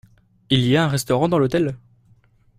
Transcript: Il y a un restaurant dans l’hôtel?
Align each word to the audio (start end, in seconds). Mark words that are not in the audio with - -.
Il 0.49 0.61
y 0.65 0.75
a 0.75 0.83
un 0.83 0.87
restaurant 0.87 1.29
dans 1.29 1.37
l’hôtel? 1.37 1.77